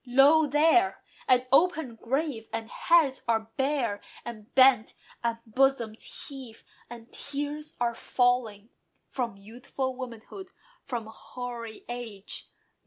[0.03, 0.47] Lo!
[0.47, 2.49] there, an open grave!
[2.51, 8.69] and heads are bare, And bent; and bosoms heave, and tears are falling
[9.09, 10.53] From youthful womanhood,
[10.85, 12.49] from hoary age.